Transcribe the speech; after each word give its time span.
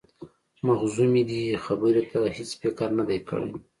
مخزومي 0.67 1.23
دې 1.29 1.41
خبرې 1.65 2.03
ته 2.11 2.19
هیڅ 2.37 2.51
فکر 2.61 2.89
نه 2.97 3.03
دی 3.09 3.19
کړی. 3.29 3.51